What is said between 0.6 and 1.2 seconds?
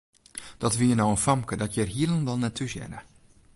Dat wie no